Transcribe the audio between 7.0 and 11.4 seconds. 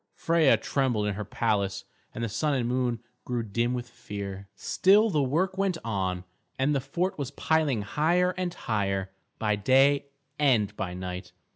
was piling higher and higher, by day and by night.